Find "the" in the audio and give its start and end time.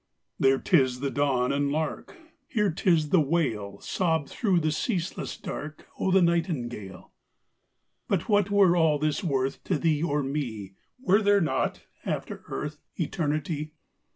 0.99-1.11, 3.09-3.21, 4.59-4.71, 6.09-6.23